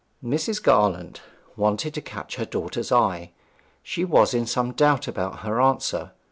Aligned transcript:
Mrs. 0.23 0.63
Garland 0.63 1.21
wanted 1.55 1.93
to 1.93 2.01
catch 2.01 2.37
her 2.37 2.45
daughter's 2.45 2.91
eye; 2.91 3.33
she 3.83 4.03
was 4.03 4.33
in 4.33 4.47
some 4.47 4.71
doubt 4.71 5.07
about 5.07 5.41
her 5.41 5.61
answer. 5.61 6.13